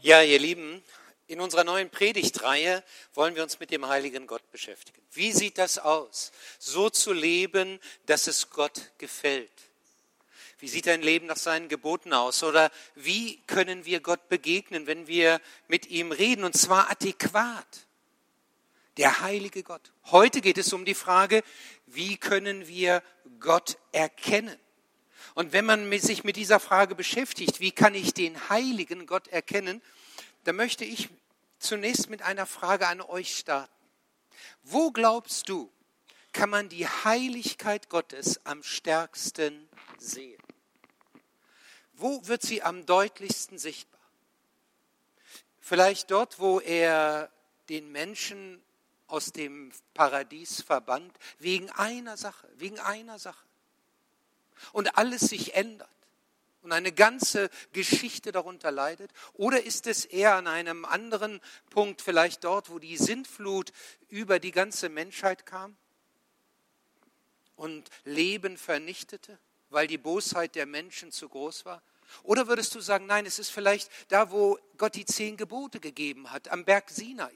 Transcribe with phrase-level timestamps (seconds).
[0.00, 0.80] Ja, ihr Lieben,
[1.26, 5.02] in unserer neuen Predigtreihe wollen wir uns mit dem heiligen Gott beschäftigen.
[5.10, 9.50] Wie sieht das aus, so zu leben, dass es Gott gefällt?
[10.60, 12.44] Wie sieht ein Leben nach seinen Geboten aus?
[12.44, 17.86] Oder wie können wir Gott begegnen, wenn wir mit ihm reden, und zwar adäquat?
[18.98, 19.92] Der heilige Gott.
[20.06, 21.42] Heute geht es um die Frage,
[21.86, 23.02] wie können wir
[23.40, 24.56] Gott erkennen?
[25.38, 29.80] Und wenn man sich mit dieser Frage beschäftigt, wie kann ich den heiligen Gott erkennen,
[30.42, 31.10] dann möchte ich
[31.60, 33.72] zunächst mit einer Frage an euch starten.
[34.64, 35.70] Wo glaubst du,
[36.32, 40.42] kann man die Heiligkeit Gottes am stärksten sehen?
[41.92, 44.00] Wo wird sie am deutlichsten sichtbar?
[45.60, 47.30] Vielleicht dort, wo er
[47.68, 48.60] den Menschen
[49.06, 53.47] aus dem Paradies verbannt, wegen einer Sache, wegen einer Sache
[54.72, 55.88] und alles sich ändert
[56.62, 59.10] und eine ganze Geschichte darunter leidet?
[59.34, 61.40] Oder ist es eher an einem anderen
[61.70, 63.72] Punkt, vielleicht dort, wo die Sintflut
[64.08, 65.76] über die ganze Menschheit kam
[67.56, 69.38] und Leben vernichtete,
[69.70, 71.82] weil die Bosheit der Menschen zu groß war?
[72.22, 76.30] Oder würdest du sagen, nein, es ist vielleicht da, wo Gott die zehn Gebote gegeben
[76.30, 77.32] hat, am Berg Sinai?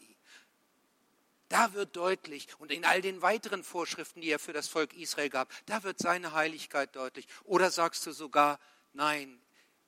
[1.53, 5.29] Da wird deutlich, und in all den weiteren Vorschriften, die er für das Volk Israel
[5.29, 7.27] gab, da wird seine Heiligkeit deutlich.
[7.45, 8.59] Oder sagst du sogar,
[8.95, 9.39] nein,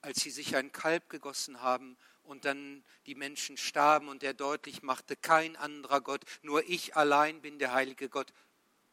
[0.02, 4.82] als sie sich ein Kalb gegossen haben und dann die Menschen starben und er deutlich
[4.82, 8.34] machte, kein anderer Gott, nur ich allein bin der heilige Gott.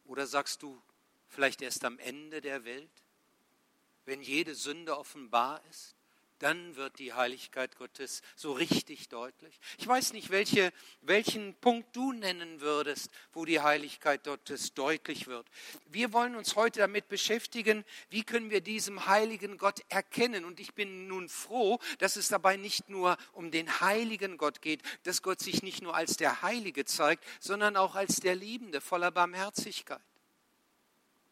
[0.05, 0.81] Oder sagst du,
[1.27, 3.03] vielleicht erst am Ende der Welt,
[4.05, 5.97] wenn jede Sünde offenbar ist?
[6.41, 9.59] Dann wird die Heiligkeit Gottes so richtig deutlich.
[9.77, 15.47] Ich weiß nicht, welche, welchen Punkt du nennen würdest, wo die Heiligkeit Gottes deutlich wird.
[15.87, 20.45] Wir wollen uns heute damit beschäftigen, wie können wir diesem heiligen Gott erkennen.
[20.45, 24.81] Und ich bin nun froh, dass es dabei nicht nur um den heiligen Gott geht,
[25.03, 29.11] dass Gott sich nicht nur als der Heilige zeigt, sondern auch als der Liebende, voller
[29.11, 30.01] Barmherzigkeit.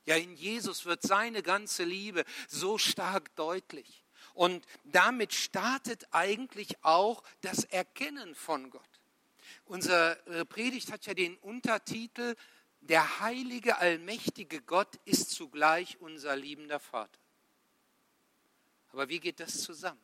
[0.05, 4.03] Ja, in Jesus wird seine ganze Liebe so stark deutlich.
[4.39, 9.01] Und damit startet eigentlich auch das Erkennen von Gott.
[9.65, 12.37] Unsere Predigt hat ja den Untertitel,
[12.79, 17.19] der heilige, allmächtige Gott ist zugleich unser liebender Vater.
[18.93, 19.99] Aber wie geht das zusammen?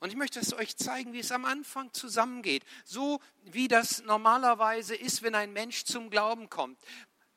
[0.00, 2.64] Und ich möchte es euch zeigen, wie es am Anfang zusammengeht.
[2.84, 6.80] So wie das normalerweise ist, wenn ein Mensch zum Glauben kommt.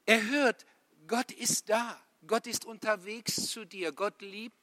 [0.07, 0.65] Er hört,
[1.05, 2.03] Gott ist da.
[2.25, 3.91] Gott ist unterwegs zu dir.
[3.91, 4.57] Gott liebt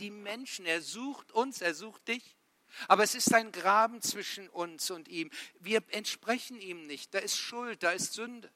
[0.00, 2.36] die Menschen, er sucht uns, er sucht dich.
[2.88, 5.30] Aber es ist ein Graben zwischen uns und ihm.
[5.58, 7.14] Wir entsprechen ihm nicht.
[7.14, 8.50] Da ist Schuld, da ist Sünde.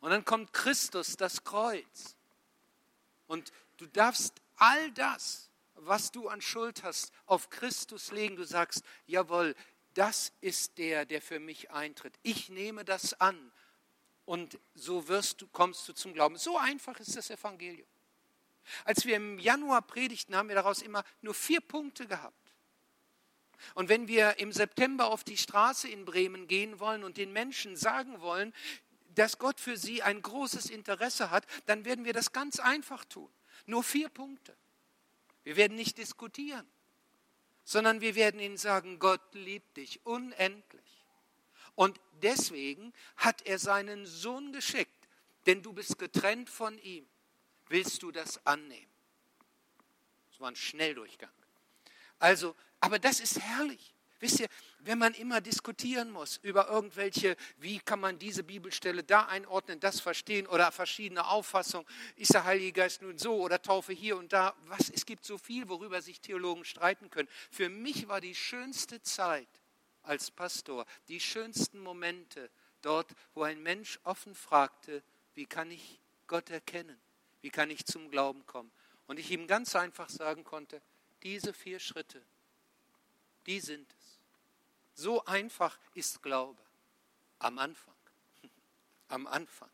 [0.00, 2.16] Und dann kommt Christus, das Kreuz.
[3.26, 8.36] Und du darfst all das, was du an Schuld hast, auf Christus legen.
[8.36, 9.54] Du sagst, jawohl,
[9.94, 12.14] das ist der, der für mich eintritt.
[12.22, 13.52] Ich nehme das an.
[14.24, 16.36] Und so wirst du, kommst du zum Glauben.
[16.36, 17.88] So einfach ist das Evangelium.
[18.84, 22.36] Als wir im Januar predigten, haben wir daraus immer nur vier Punkte gehabt.
[23.74, 27.76] Und wenn wir im September auf die Straße in Bremen gehen wollen und den Menschen
[27.76, 28.52] sagen wollen,
[29.14, 33.30] dass Gott für sie ein großes Interesse hat, dann werden wir das ganz einfach tun.
[33.66, 34.56] Nur vier Punkte.
[35.44, 36.66] Wir werden nicht diskutieren,
[37.64, 41.04] sondern wir werden ihnen sagen, Gott liebt dich unendlich.
[41.74, 45.08] Und deswegen hat er seinen Sohn geschickt,
[45.46, 47.06] denn du bist getrennt von ihm.
[47.72, 48.92] Willst du das annehmen?
[50.28, 51.32] Das war ein Schnelldurchgang.
[52.18, 53.94] Also, aber das ist herrlich.
[54.20, 54.48] Wisst ihr,
[54.80, 60.00] wenn man immer diskutieren muss über irgendwelche, wie kann man diese Bibelstelle da einordnen, das
[60.00, 64.54] verstehen oder verschiedene Auffassungen, ist der Heilige Geist nun so oder Taufe hier und da,
[64.66, 67.30] was, es gibt so viel, worüber sich Theologen streiten können.
[67.50, 69.48] Für mich war die schönste Zeit
[70.02, 72.50] als Pastor, die schönsten Momente
[72.82, 77.00] dort, wo ein Mensch offen fragte, wie kann ich Gott erkennen?
[77.42, 78.72] Wie kann ich zum Glauben kommen?
[79.06, 80.80] Und ich ihm ganz einfach sagen konnte,
[81.22, 82.22] diese vier Schritte,
[83.46, 84.18] die sind es.
[84.94, 86.60] So einfach ist Glaube.
[87.38, 87.94] Am Anfang.
[89.08, 89.70] Am Anfang.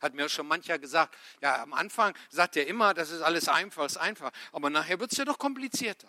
[0.00, 3.86] Hat mir schon mancher gesagt, ja, am Anfang sagt er immer, das ist alles einfach,
[3.86, 4.32] ist einfach.
[4.50, 6.08] Aber nachher wird es ja doch komplizierter.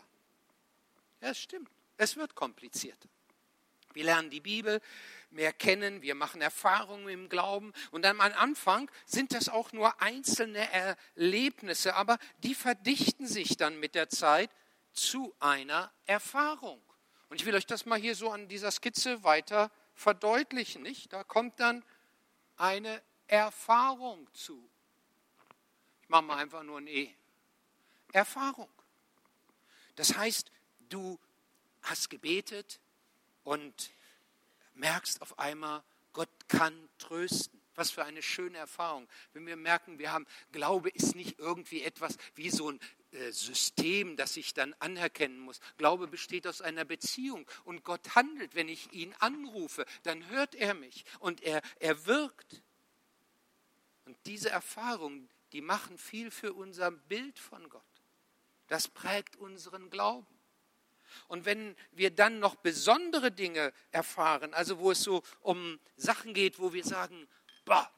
[1.22, 1.70] Ja, es stimmt.
[1.98, 3.08] Es wird komplizierter.
[3.94, 4.82] Wir lernen die Bibel
[5.34, 10.70] mehr kennen, wir machen Erfahrungen im Glauben und am Anfang sind das auch nur einzelne
[10.72, 14.50] Erlebnisse, aber die verdichten sich dann mit der Zeit
[14.92, 16.82] zu einer Erfahrung.
[17.30, 21.12] Und ich will euch das mal hier so an dieser Skizze weiter verdeutlichen, nicht?
[21.12, 21.84] Da kommt dann
[22.58, 24.70] eine Erfahrung zu.
[26.04, 27.14] Ich mache mal einfach nur ein E.
[28.12, 28.70] Erfahrung.
[29.96, 30.52] Das heißt,
[30.90, 31.20] du
[31.82, 32.80] hast gebetet,
[33.44, 33.92] und
[34.76, 35.84] merkst auf einmal,
[36.14, 37.62] Gott kann trösten.
[37.76, 39.08] Was für eine schöne Erfahrung.
[39.34, 42.80] Wenn wir merken, wir haben, Glaube ist nicht irgendwie etwas wie so ein
[43.12, 45.60] äh, System, das ich dann anerkennen muss.
[45.78, 48.54] Glaube besteht aus einer Beziehung und Gott handelt.
[48.54, 52.62] Wenn ich ihn anrufe, dann hört er mich und er, er wirkt.
[54.06, 57.82] Und diese Erfahrungen, die machen viel für unser Bild von Gott.
[58.68, 60.33] Das prägt unseren Glauben.
[61.28, 66.60] Und wenn wir dann noch besondere Dinge erfahren, also wo es so um Sachen geht,
[66.60, 67.28] wo wir sagen,
[67.66, 67.90] boah,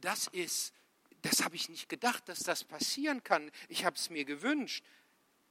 [0.00, 0.74] das ist,
[1.22, 3.50] das habe ich nicht gedacht, dass das passieren kann.
[3.68, 4.84] Ich habe es mir gewünscht,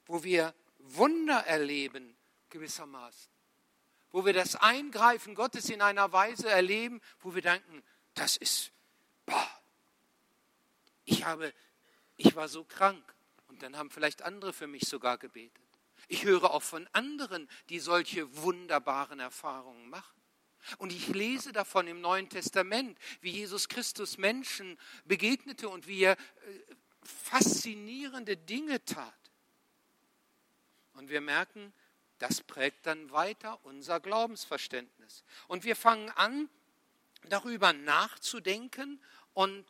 [0.06, 2.15] wo wir Wunder erleben
[2.50, 3.31] gewissermaßen,
[4.12, 7.83] wo wir das Eingreifen Gottes in einer Weise erleben, wo wir denken,
[8.13, 8.71] das ist,
[9.25, 9.50] boah,
[11.06, 11.54] ich habe,
[12.18, 13.04] ich war so krank
[13.48, 15.63] und dann haben vielleicht andere für mich sogar gebetet.
[16.08, 20.22] Ich höre auch von anderen, die solche wunderbaren Erfahrungen machen.
[20.78, 26.14] Und ich lese davon im Neuen Testament, wie Jesus Christus Menschen begegnete und wie er
[26.14, 26.18] äh,
[27.02, 29.14] faszinierende Dinge tat.
[30.94, 31.74] Und wir merken,
[32.20, 35.24] das prägt dann weiter unser Glaubensverständnis.
[35.48, 36.50] Und wir fangen an,
[37.24, 39.02] darüber nachzudenken
[39.34, 39.66] und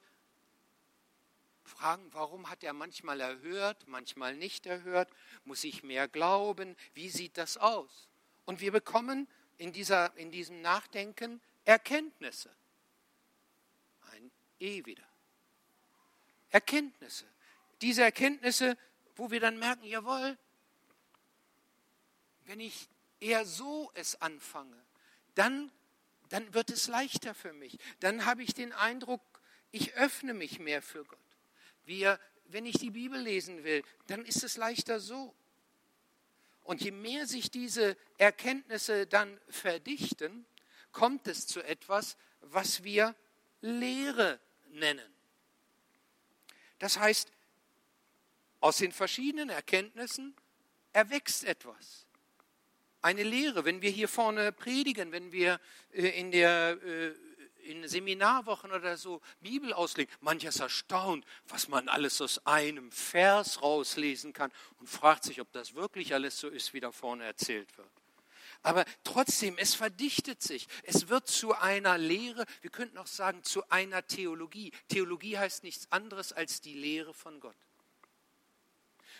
[1.73, 5.09] fragen, warum hat er manchmal erhört, manchmal nicht erhört?
[5.43, 6.75] Muss ich mehr glauben?
[6.93, 8.07] Wie sieht das aus?
[8.45, 9.27] Und wir bekommen
[9.57, 12.49] in, dieser, in diesem Nachdenken Erkenntnisse.
[14.11, 15.07] Ein E wieder.
[16.49, 17.25] Erkenntnisse.
[17.81, 18.77] Diese Erkenntnisse,
[19.15, 20.37] wo wir dann merken, jawohl,
[22.45, 22.87] wenn ich
[23.19, 24.77] eher so es anfange,
[25.35, 25.71] dann,
[26.29, 27.77] dann wird es leichter für mich.
[27.99, 29.21] Dann habe ich den Eindruck,
[29.71, 31.19] ich öffne mich mehr für Gott.
[31.85, 35.33] Wir, wenn ich die Bibel lesen will, dann ist es leichter so.
[36.63, 40.45] Und je mehr sich diese Erkenntnisse dann verdichten,
[40.91, 43.15] kommt es zu etwas, was wir
[43.61, 44.39] Lehre
[44.69, 45.13] nennen.
[46.79, 47.31] Das heißt,
[48.59, 50.35] aus den verschiedenen Erkenntnissen
[50.93, 52.05] erwächst etwas.
[53.01, 55.59] Eine Lehre, wenn wir hier vorne predigen, wenn wir
[55.91, 57.13] äh, in der äh,
[57.63, 60.13] in Seminarwochen oder so Bibel auslegen.
[60.21, 65.51] Mancher ist erstaunt, was man alles aus einem Vers rauslesen kann und fragt sich, ob
[65.51, 67.89] das wirklich alles so ist, wie da vorne erzählt wird.
[68.61, 70.67] Aber trotzdem, es verdichtet sich.
[70.83, 74.71] Es wird zu einer Lehre, wir könnten auch sagen, zu einer Theologie.
[74.87, 77.57] Theologie heißt nichts anderes als die Lehre von Gott.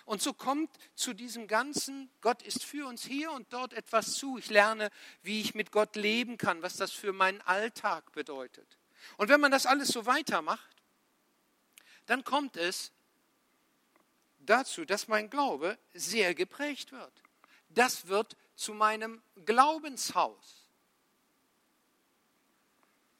[0.05, 4.37] Und so kommt zu diesem Ganzen, Gott ist für uns hier und dort etwas zu.
[4.37, 4.89] Ich lerne,
[5.21, 8.77] wie ich mit Gott leben kann, was das für meinen Alltag bedeutet.
[9.17, 10.75] Und wenn man das alles so weitermacht,
[12.05, 12.91] dann kommt es
[14.39, 17.13] dazu, dass mein Glaube sehr geprägt wird.
[17.69, 20.67] Das wird zu meinem Glaubenshaus.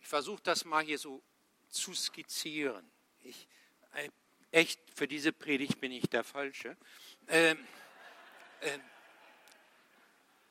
[0.02, 1.22] Ich versuche das mal hier so
[1.70, 2.86] zu skizzieren.
[3.22, 3.48] Ich
[3.94, 4.10] äh,
[4.54, 6.78] echt, für diese Predigt bin ich der Falsche.
[7.28, 7.58] Ähm,
[8.62, 8.80] äh,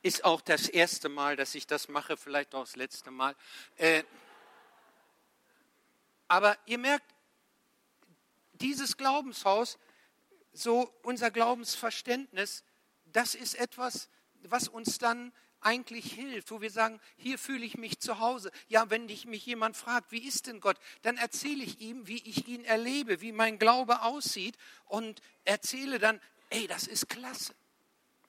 [0.03, 3.37] ist auch das erste Mal, dass ich das mache, vielleicht auch das letzte Mal.
[3.77, 4.03] Äh,
[6.27, 7.15] aber ihr merkt,
[8.55, 9.79] dieses Glaubenshaus,
[10.53, 12.65] so unser Glaubensverständnis,
[13.05, 14.09] das ist etwas,
[14.43, 15.33] was uns dann
[15.65, 18.51] eigentlich hilft, wo wir sagen, hier fühle ich mich zu Hause.
[18.69, 22.23] Ja, wenn dich mich jemand fragt, wie ist denn Gott, dann erzähle ich ihm, wie
[22.29, 26.21] ich ihn erlebe, wie mein Glaube aussieht und erzähle dann,
[26.51, 27.55] ey, das ist klasse.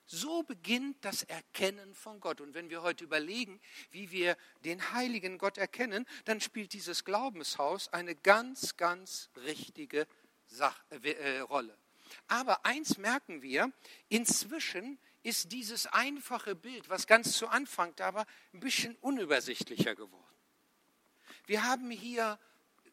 [0.06, 2.40] So beginnt das Erkennen von Gott.
[2.40, 7.88] Und wenn wir heute überlegen, wie wir den heiligen Gott erkennen, dann spielt dieses Glaubenshaus
[7.88, 10.06] eine ganz, ganz richtige
[10.46, 11.76] Sach äh, äh Rolle.
[12.28, 13.72] Aber eins merken wir,
[14.08, 20.22] inzwischen ist dieses einfache Bild, was ganz zu Anfang da war, ein bisschen unübersichtlicher geworden.
[21.46, 22.38] Wir haben hier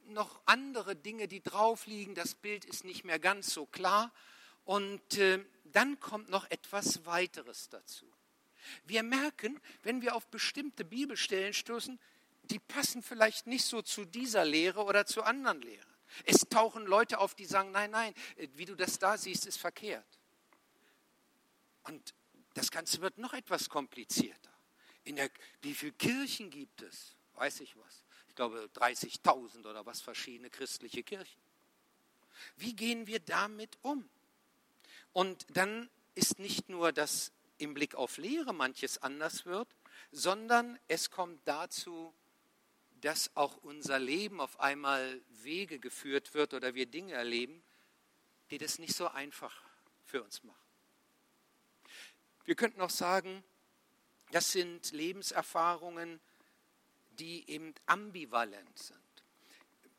[0.05, 2.15] noch andere Dinge, die drauf liegen.
[2.15, 4.11] Das Bild ist nicht mehr ganz so klar.
[4.63, 8.05] Und äh, dann kommt noch etwas weiteres dazu.
[8.85, 11.99] Wir merken, wenn wir auf bestimmte Bibelstellen stoßen,
[12.43, 15.87] die passen vielleicht nicht so zu dieser Lehre oder zu anderen Lehren.
[16.25, 18.13] Es tauchen Leute auf, die sagen, nein, nein,
[18.55, 20.05] wie du das da siehst, ist verkehrt.
[21.83, 22.13] Und
[22.53, 24.51] das Ganze wird noch etwas komplizierter.
[25.03, 25.29] In der,
[25.61, 27.15] wie viele Kirchen gibt es?
[27.35, 28.03] Weiß ich was.
[28.27, 31.41] Ich glaube 30.000 oder was verschiedene christliche Kirchen.
[32.55, 34.09] Wie gehen wir damit um?
[35.13, 39.67] Und dann ist nicht nur, dass im Blick auf Lehre manches anders wird,
[40.11, 42.13] sondern es kommt dazu,
[43.01, 47.63] dass auch unser Leben auf einmal Wege geführt wird oder wir Dinge erleben,
[48.51, 49.63] die das nicht so einfach
[50.05, 50.60] für uns machen.
[52.45, 53.43] Wir könnten auch sagen,
[54.31, 56.19] Das sind Lebenserfahrungen,
[57.11, 58.97] die eben ambivalent sind.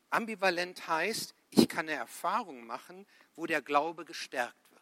[0.09, 4.81] Ambivalent heißt, ich kann eine Erfahrung machen, wo der Glaube gestärkt wird.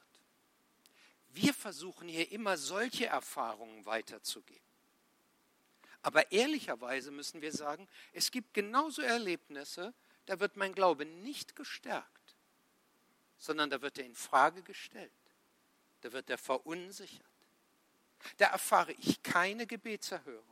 [1.29, 4.61] Wir versuchen hier immer solche Erfahrungen weiterzugeben.
[6.01, 9.93] Aber ehrlicherweise müssen wir sagen, es gibt genauso Erlebnisse,
[10.25, 12.35] da wird mein Glaube nicht gestärkt,
[13.37, 15.11] sondern da wird er in Frage gestellt.
[16.01, 17.30] Da wird er verunsichert.
[18.37, 20.45] Da erfahre ich keine Gebetserhörung.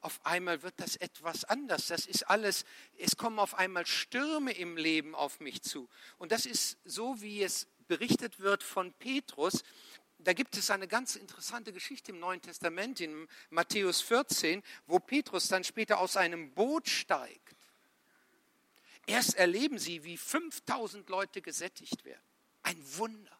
[0.00, 1.86] Auf einmal wird das etwas anders.
[1.86, 2.66] Das ist alles,
[2.98, 5.88] es kommen auf einmal Stürme im Leben auf mich zu.
[6.18, 9.62] Und das ist so, wie es berichtet wird von Petrus.
[10.18, 15.48] Da gibt es eine ganz interessante Geschichte im Neuen Testament, in Matthäus 14, wo Petrus
[15.48, 17.56] dann später aus einem Boot steigt.
[19.06, 22.22] Erst erleben sie, wie 5000 Leute gesättigt werden.
[22.62, 23.38] Ein Wunder.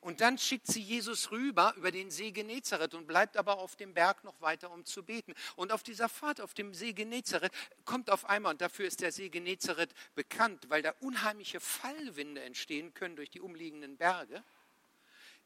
[0.00, 3.94] Und dann schickt sie Jesus rüber über den See Genezareth und bleibt aber auf dem
[3.94, 5.34] Berg noch weiter, um zu beten.
[5.56, 7.52] Und auf dieser Fahrt auf dem See Genezareth
[7.84, 12.94] kommt auf einmal, und dafür ist der See Genezareth bekannt, weil da unheimliche Fallwinde entstehen
[12.94, 14.42] können durch die umliegenden Berge,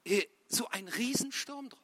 [0.04, 1.83] äh, so ein Riesensturm drauf.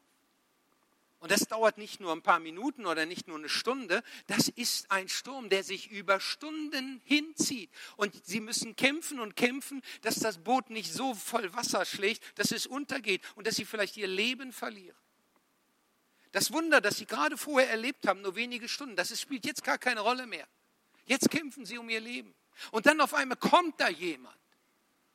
[1.21, 4.91] Und das dauert nicht nur ein paar Minuten oder nicht nur eine Stunde, das ist
[4.91, 7.71] ein Sturm, der sich über Stunden hinzieht.
[7.97, 12.53] Und sie müssen kämpfen und kämpfen, dass das Boot nicht so voll Wasser schlägt, dass
[12.53, 14.97] es untergeht und dass sie vielleicht ihr Leben verlieren.
[16.33, 19.77] Das Wunder, das sie gerade vorher erlebt haben, nur wenige Stunden, das spielt jetzt gar
[19.77, 20.49] keine Rolle mehr.
[21.05, 22.35] Jetzt kämpfen sie um ihr Leben.
[22.71, 24.39] Und dann auf einmal kommt da jemand.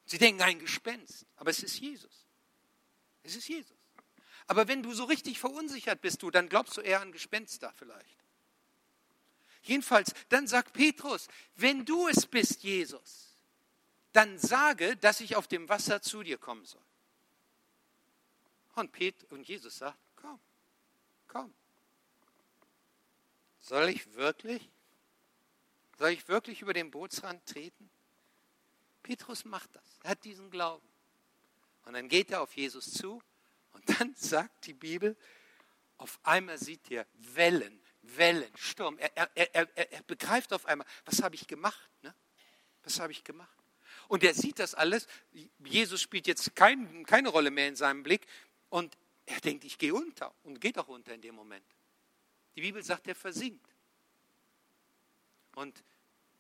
[0.05, 2.27] Sie denken ein Gespenst, aber es ist Jesus.
[3.23, 3.84] Es ist Jesus.
[4.47, 8.23] Aber wenn du so richtig verunsichert bist, du, dann glaubst du eher an Gespenster vielleicht.
[9.63, 13.35] Jedenfalls, dann sagt Petrus, wenn du es bist, Jesus,
[14.13, 16.85] dann sage, dass ich auf dem Wasser zu dir kommen soll.
[18.75, 20.39] Und, Pet und Jesus sagt, komm,
[21.27, 21.53] komm.
[23.61, 24.69] Soll ich wirklich?
[25.97, 27.89] Soll ich wirklich über den Bootsrand treten?
[29.01, 29.99] Petrus macht das.
[30.03, 30.87] Er hat diesen Glauben.
[31.85, 33.23] Und dann geht er auf Jesus zu
[33.75, 35.17] und dann sagt die Bibel,
[35.97, 38.97] auf einmal sieht er Wellen, Wellen, Sturm.
[38.97, 41.89] Er, er, er, er begreift auf einmal, was habe ich gemacht?
[42.01, 42.15] Ne?
[42.83, 43.49] Was habe ich gemacht?
[44.07, 45.07] Und er sieht das alles.
[45.59, 48.25] Jesus spielt jetzt kein, keine Rolle mehr in seinem Blick.
[48.69, 50.33] Und er denkt, ich gehe unter.
[50.43, 51.65] Und geht auch unter in dem Moment.
[52.55, 53.67] Die Bibel sagt, er versinkt.
[55.55, 55.83] Und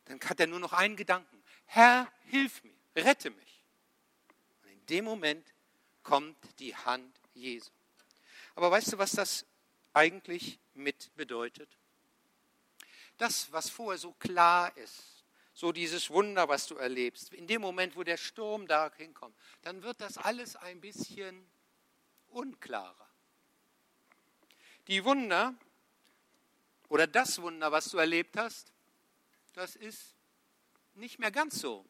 [0.05, 1.43] dann hat er nur noch einen Gedanken.
[1.65, 3.63] Herr, hilf mir, rette mich.
[4.63, 5.53] Und in dem Moment
[6.03, 7.71] kommt die Hand Jesu.
[8.55, 9.45] Aber weißt du, was das
[9.93, 11.69] eigentlich mit bedeutet?
[13.17, 15.23] Das, was vorher so klar ist,
[15.53, 19.83] so dieses Wunder, was du erlebst, in dem Moment, wo der Sturm da hinkommt, dann
[19.83, 21.47] wird das alles ein bisschen
[22.27, 23.09] unklarer.
[24.87, 25.55] Die Wunder
[26.89, 28.71] oder das Wunder, was du erlebt hast,
[29.53, 30.15] das ist
[30.95, 31.85] nicht mehr ganz so.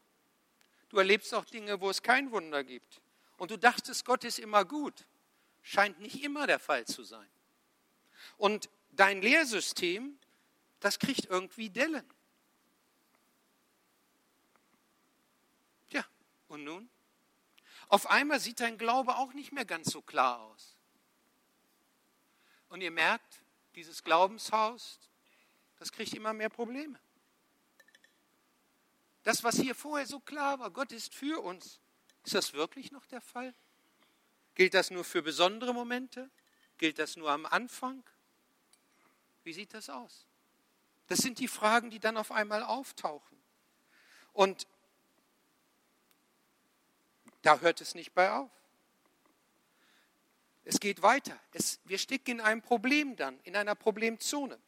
[0.88, 3.00] Du erlebst auch Dinge, wo es kein Wunder gibt.
[3.36, 5.04] Und du dachtest, Gott ist immer gut
[5.66, 7.28] scheint nicht immer der Fall zu sein.
[8.38, 10.16] Und dein Lehrsystem,
[10.78, 12.08] das kriegt irgendwie Dellen.
[15.90, 16.04] Ja,
[16.46, 16.88] und nun?
[17.88, 20.76] Auf einmal sieht dein Glaube auch nicht mehr ganz so klar aus.
[22.68, 23.42] Und ihr merkt,
[23.74, 25.00] dieses Glaubenshaus,
[25.80, 26.98] das kriegt immer mehr Probleme.
[29.24, 31.80] Das, was hier vorher so klar war, Gott ist für uns,
[32.24, 33.52] ist das wirklich noch der Fall?
[34.56, 36.30] Gilt das nur für besondere Momente?
[36.78, 38.02] Gilt das nur am Anfang?
[39.44, 40.26] Wie sieht das aus?
[41.06, 43.38] Das sind die Fragen, die dann auf einmal auftauchen.
[44.32, 44.66] Und
[47.42, 48.50] da hört es nicht bei auf.
[50.64, 51.38] Es geht weiter.
[51.52, 54.58] Es, wir stecken in einem Problem dann, in einer Problemzone.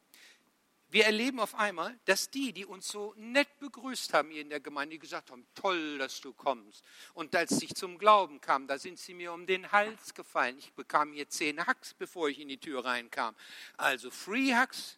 [0.91, 4.61] Wir erleben auf einmal, dass die, die uns so nett begrüßt haben hier in der
[4.61, 6.83] Gemeinde, gesagt haben, toll, dass du kommst.
[7.13, 10.57] Und als ich zum Glauben kam, da sind sie mir um den Hals gefallen.
[10.59, 13.37] Ich bekam hier zehn Hacks, bevor ich in die Tür reinkam.
[13.77, 14.97] Also Free Hacks.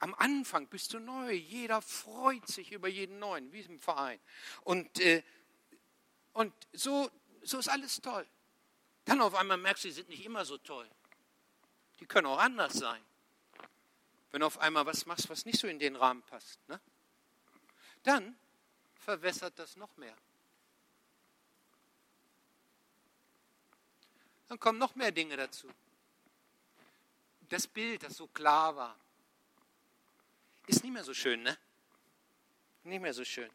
[0.00, 1.32] Am Anfang bist du neu.
[1.32, 4.18] Jeder freut sich über jeden Neuen, wie im Verein.
[4.64, 5.22] Und, äh,
[6.32, 7.08] und so,
[7.42, 8.26] so ist alles toll.
[9.04, 10.88] Dann auf einmal merkst du, sie sind nicht immer so toll.
[12.00, 13.02] Die können auch anders sein
[14.30, 16.80] wenn du auf einmal was machst, was nicht so in den Rahmen passt, ne?
[18.02, 18.38] dann
[18.94, 20.16] verwässert das noch mehr.
[24.48, 25.68] Dann kommen noch mehr Dinge dazu.
[27.48, 28.98] Das Bild, das so klar war,
[30.66, 31.56] ist nicht mehr so schön, ne?
[32.84, 33.50] Nicht mehr so schön.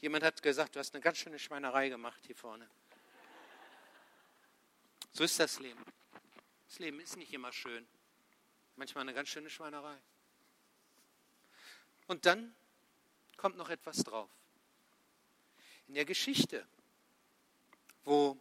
[0.00, 2.68] Jemand hat gesagt, du hast eine ganz schöne Schweinerei gemacht hier vorne.
[5.12, 5.82] So ist das Leben.
[6.68, 7.86] Das Leben ist nicht immer schön.
[8.76, 9.96] Manchmal eine ganz schöne Schweinerei.
[12.06, 12.54] Und dann
[13.36, 14.30] kommt noch etwas drauf.
[15.88, 16.66] In der Geschichte,
[18.04, 18.38] wo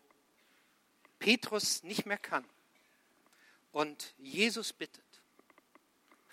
[1.19, 2.47] Petrus nicht mehr kann
[3.71, 5.21] und Jesus bittet,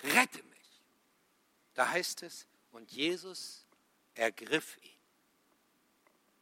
[0.02, 0.82] rette mich.
[1.74, 3.66] Da heißt es, und Jesus
[4.14, 4.98] ergriff ihn.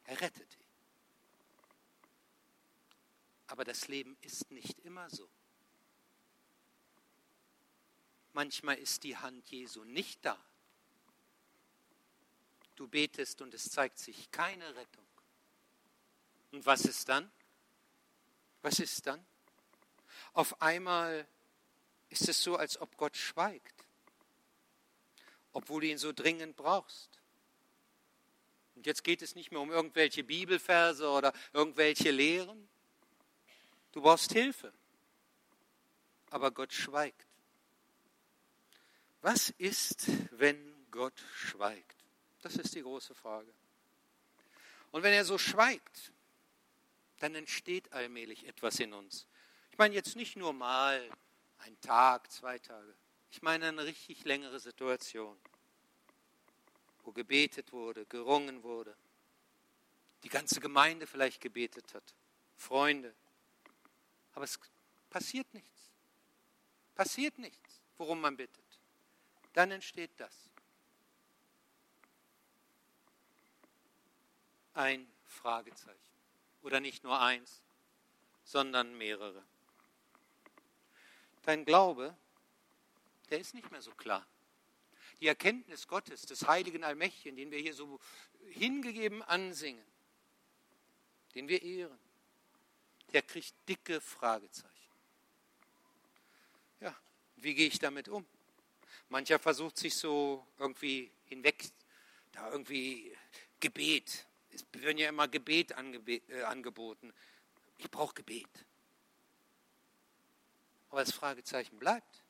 [0.05, 0.65] Er rettet ihn.
[3.47, 5.29] Aber das Leben ist nicht immer so.
[8.33, 10.37] Manchmal ist die Hand Jesu nicht da.
[12.75, 15.05] Du betest und es zeigt sich keine Rettung.
[16.51, 17.31] Und was ist dann?
[18.61, 19.25] Was ist dann?
[20.33, 21.27] Auf einmal
[22.09, 23.85] ist es so, als ob Gott schweigt,
[25.53, 27.09] obwohl du ihn so dringend brauchst.
[28.75, 32.69] Und jetzt geht es nicht mehr um irgendwelche Bibelverse oder irgendwelche Lehren.
[33.91, 34.73] Du brauchst Hilfe.
[36.29, 37.27] Aber Gott schweigt.
[39.21, 41.95] Was ist, wenn Gott schweigt?
[42.41, 43.53] Das ist die große Frage.
[44.91, 46.11] Und wenn er so schweigt,
[47.19, 49.27] dann entsteht allmählich etwas in uns.
[49.71, 51.07] Ich meine jetzt nicht nur mal
[51.59, 52.95] ein Tag, zwei Tage.
[53.29, 55.37] Ich meine eine richtig längere Situation,
[57.03, 58.97] wo gebetet wurde, gerungen wurde,
[60.23, 62.15] die ganze Gemeinde vielleicht gebetet hat,
[62.57, 63.13] Freunde.
[64.33, 64.59] Aber es
[65.09, 65.91] passiert nichts.
[66.95, 68.60] Passiert nichts, worum man bittet.
[69.53, 70.49] Dann entsteht das.
[74.73, 75.99] Ein Fragezeichen.
[76.61, 77.61] Oder nicht nur eins,
[78.43, 79.43] sondern mehrere.
[81.43, 82.15] Dein Glaube,
[83.29, 84.25] der ist nicht mehr so klar.
[85.19, 87.99] Die Erkenntnis Gottes, des heiligen Allmächtigen, den wir hier so
[88.49, 89.83] hingegeben ansingen,
[91.35, 91.99] den wir ehren,
[93.13, 94.71] der kriegt dicke Fragezeichen.
[96.79, 96.95] Ja,
[97.37, 98.25] wie gehe ich damit um?
[99.11, 101.65] Mancher versucht sich so irgendwie hinweg,
[102.31, 103.13] da irgendwie
[103.59, 107.13] Gebet, es werden ja immer Gebet äh, angeboten.
[107.77, 108.47] Ich brauche Gebet.
[110.89, 112.23] Aber das Fragezeichen bleibt,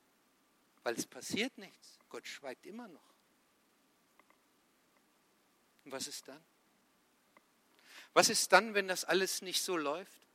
[0.81, 1.99] weil es passiert nichts.
[2.09, 3.13] Gott schweigt immer noch.
[5.85, 6.43] Und was ist dann?
[8.13, 10.25] Was ist dann, wenn das alles nicht so läuft?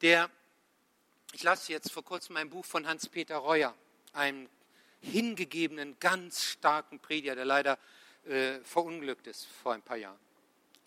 [0.00, 0.30] Der,
[1.32, 3.76] ich lasse jetzt vor kurzem ein Buch von Hans-Peter Reuer,
[4.12, 4.48] einem
[5.00, 7.78] hingegebenen, ganz starken Prediger, der leider
[8.24, 10.18] äh, verunglückt ist vor ein paar Jahren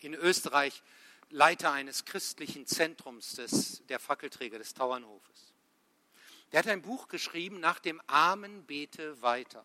[0.04, 0.82] in Österreich
[1.30, 5.54] Leiter eines christlichen Zentrums des, der Fackelträger des Tauernhofes.
[6.52, 9.64] Der hat ein Buch geschrieben, nach dem Armen bete weiter.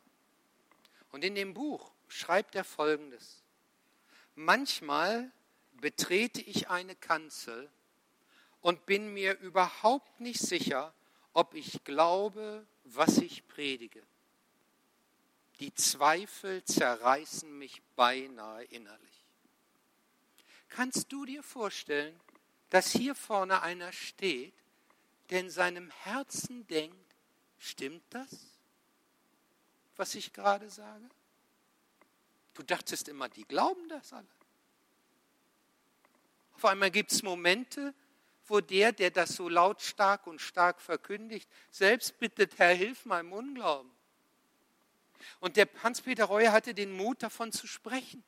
[1.11, 3.43] Und in dem Buch schreibt er Folgendes.
[4.35, 5.31] Manchmal
[5.73, 7.69] betrete ich eine Kanzel
[8.61, 10.93] und bin mir überhaupt nicht sicher,
[11.33, 14.01] ob ich glaube, was ich predige.
[15.59, 19.25] Die Zweifel zerreißen mich beinahe innerlich.
[20.69, 22.17] Kannst du dir vorstellen,
[22.69, 24.53] dass hier vorne einer steht,
[25.29, 27.15] der in seinem Herzen denkt,
[27.57, 28.29] stimmt das,
[29.97, 31.09] was ich gerade sage?
[32.53, 34.27] Du dachtest immer, die glauben das alle.
[36.53, 37.93] Auf einmal gibt es Momente,
[38.45, 43.98] wo der, der das so lautstark und stark verkündigt, selbst bittet, Herr, hilf meinem Unglauben.
[45.39, 48.23] Und der Hans-Peter Reuer hatte den Mut, davon zu sprechen.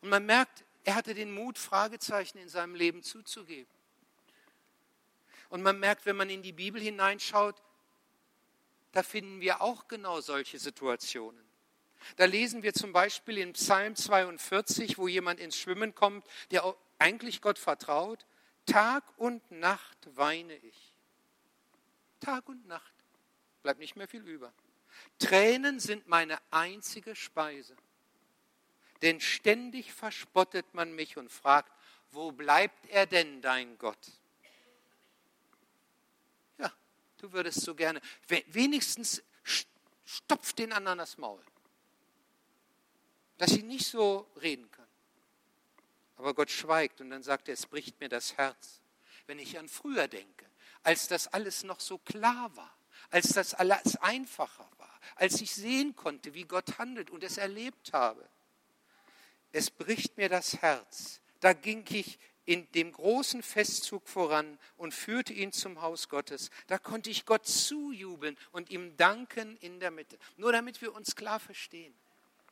[0.00, 3.72] Und man merkt, er hatte den Mut, Fragezeichen in seinem Leben zuzugeben.
[5.48, 7.62] Und man merkt, wenn man in die Bibel hineinschaut,
[8.92, 11.42] da finden wir auch genau solche Situationen.
[12.16, 17.40] Da lesen wir zum Beispiel in Psalm 42, wo jemand ins Schwimmen kommt, der eigentlich
[17.40, 18.24] Gott vertraut,
[18.66, 20.94] Tag und Nacht weine ich.
[22.20, 22.94] Tag und Nacht.
[23.62, 24.52] Bleibt nicht mehr viel über.
[25.18, 27.76] Tränen sind meine einzige Speise
[29.02, 31.72] denn ständig verspottet man mich und fragt,
[32.10, 33.98] wo bleibt er denn, dein Gott?
[36.58, 36.72] Ja,
[37.18, 39.22] du würdest so gerne, wenigstens
[40.04, 41.42] stopf den anderen das Maul,
[43.36, 44.86] dass sie nicht so reden kann.
[46.16, 48.80] Aber Gott schweigt und dann sagt er, es bricht mir das Herz,
[49.26, 50.46] wenn ich an früher denke,
[50.82, 52.74] als das alles noch so klar war,
[53.10, 54.77] als das alles einfacher war,
[55.16, 58.28] als ich sehen konnte, wie Gott handelt und es erlebt habe
[59.52, 61.20] es bricht mir das Herz.
[61.40, 66.50] Da ging ich in dem großen Festzug voran und führte ihn zum Haus Gottes.
[66.66, 70.18] Da konnte ich Gott zujubeln und ihm danken in der Mitte.
[70.36, 71.94] Nur damit wir uns klar verstehen.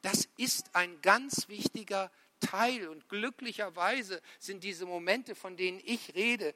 [0.02, 6.54] Das ist ein ganz wichtiger Teil und glücklicherweise sind diese Momente, von denen ich rede,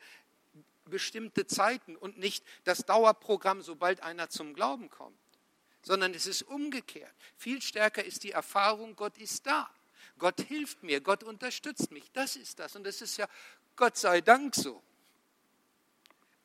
[0.85, 5.17] bestimmte Zeiten und nicht das Dauerprogramm, sobald einer zum Glauben kommt,
[5.83, 7.15] sondern es ist umgekehrt.
[7.37, 9.71] Viel stärker ist die Erfahrung, Gott ist da.
[10.19, 12.11] Gott hilft mir, Gott unterstützt mich.
[12.13, 12.77] Das ist das.
[12.77, 13.27] Und das ist ja
[13.77, 14.83] Gott sei Dank so.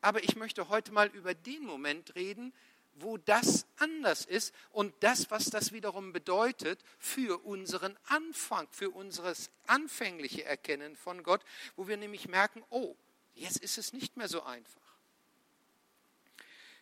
[0.00, 2.52] Aber ich möchte heute mal über den Moment reden,
[2.94, 9.34] wo das anders ist und das, was das wiederum bedeutet für unseren Anfang, für unser
[9.66, 11.44] anfängliche Erkennen von Gott,
[11.76, 12.96] wo wir nämlich merken, oh,
[13.34, 14.80] jetzt ist es nicht mehr so einfach.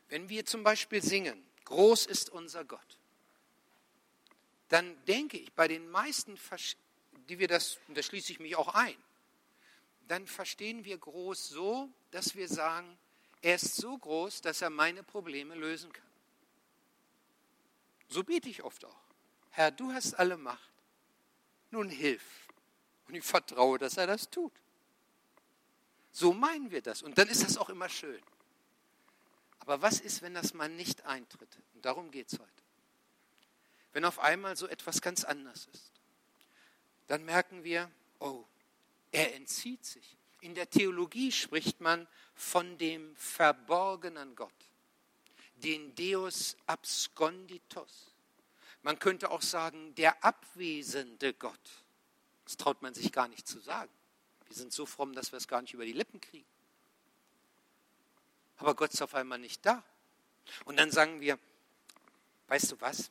[0.09, 2.99] Wenn wir zum Beispiel singen, groß ist unser Gott,
[4.69, 6.39] dann denke ich, bei den meisten,
[7.29, 8.97] die wir das, und da schließe ich mich auch ein,
[10.09, 12.99] dann verstehen wir groß so, dass wir sagen,
[13.41, 16.05] er ist so groß, dass er meine Probleme lösen kann.
[18.09, 19.03] So bete ich oft auch.
[19.51, 20.71] Herr, du hast alle Macht.
[21.71, 22.23] Nun hilf.
[23.07, 24.53] Und ich vertraue, dass er das tut.
[26.11, 27.03] So meinen wir das.
[27.03, 28.23] Und dann ist das auch immer schön.
[29.65, 31.59] Aber was ist, wenn das mal nicht eintritt?
[31.75, 32.51] Und darum geht es heute.
[33.95, 35.91] Wenn auf einmal so etwas ganz anders ist,
[37.07, 38.45] dann merken wir, oh,
[39.11, 40.17] er entzieht sich.
[40.41, 44.53] In der Theologie spricht man von dem verborgenen Gott,
[45.57, 48.13] den Deus absconditos.
[48.83, 51.85] Man könnte auch sagen, der abwesende Gott.
[52.45, 53.93] Das traut man sich gar nicht zu sagen.
[54.47, 56.47] Wir sind so fromm, dass wir es gar nicht über die Lippen kriegen.
[58.57, 59.85] Aber Gott ist auf einmal nicht da.
[60.65, 61.39] Und dann sagen wir,
[62.49, 63.11] weißt du was,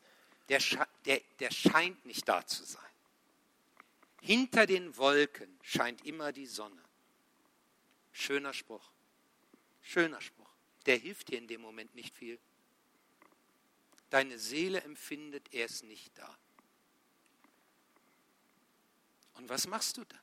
[0.50, 0.60] der,
[1.06, 2.82] der, der scheint nicht da zu sein.
[4.22, 6.82] Hinter den Wolken scheint immer die Sonne.
[8.12, 8.90] Schöner Spruch.
[9.82, 10.50] Schöner Spruch.
[10.86, 12.40] Der hilft dir in dem Moment nicht viel.
[14.10, 16.38] Deine Seele empfindet, er ist nicht da.
[19.34, 20.20] Und was machst du da?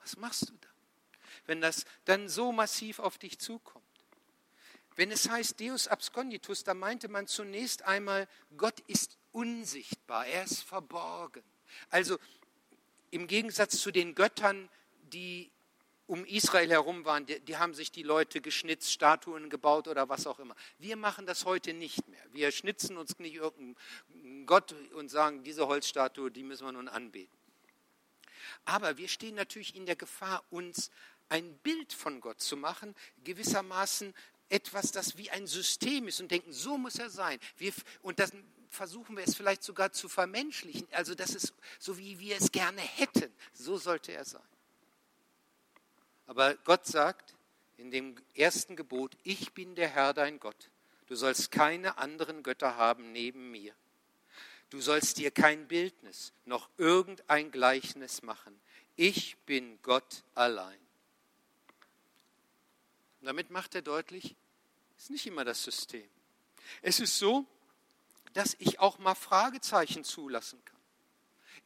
[0.00, 0.68] Was machst du da?
[1.46, 3.87] Wenn das dann so massiv auf dich zukommt.
[4.98, 10.64] Wenn es heißt Deus absconditus, da meinte man zunächst einmal, Gott ist unsichtbar, er ist
[10.64, 11.44] verborgen.
[11.88, 12.18] Also
[13.12, 14.68] im Gegensatz zu den Göttern,
[15.12, 15.52] die
[16.08, 20.26] um Israel herum waren, die, die, haben sich die Leute geschnitzt, Statuen gebaut oder was
[20.26, 20.56] auch immer.
[20.78, 22.24] Wir machen das heute nicht mehr.
[22.32, 27.38] Wir schnitzen uns nicht irgendeinen Gott und sagen, diese Holzstatue, die müssen wir nun anbeten.
[28.64, 30.90] Aber wir stehen natürlich in der Gefahr, uns
[31.28, 34.12] ein Bild von Gott zu machen, gewissermaßen
[34.48, 37.38] etwas, das wie ein System ist und denken, so muss er sein.
[37.56, 38.30] Wir, und dann
[38.70, 42.80] versuchen wir es vielleicht sogar zu vermenschlichen, also das ist so, wie wir es gerne
[42.80, 43.32] hätten.
[43.52, 44.42] So sollte er sein.
[46.26, 47.34] Aber Gott sagt
[47.78, 50.70] in dem ersten Gebot, ich bin der Herr dein Gott.
[51.06, 53.74] Du sollst keine anderen Götter haben neben mir.
[54.68, 58.60] Du sollst dir kein Bildnis noch irgendein Gleichnis machen.
[58.96, 60.78] Ich bin Gott allein.
[63.20, 64.36] Und damit macht er deutlich,
[64.96, 66.08] es ist nicht immer das System.
[66.82, 67.46] Es ist so,
[68.32, 70.78] dass ich auch mal Fragezeichen zulassen kann.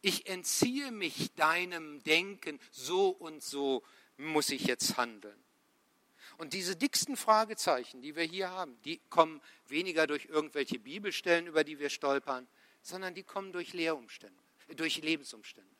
[0.01, 3.83] Ich entziehe mich deinem Denken so und so
[4.17, 5.39] muss ich jetzt handeln?
[6.39, 11.63] Und diese dicksten Fragezeichen, die wir hier haben, die kommen weniger durch irgendwelche Bibelstellen, über
[11.63, 12.49] die wir stolpern,
[12.81, 14.43] sondern die kommen durch Lehrumstände,
[14.77, 15.71] durch Lebensumstände,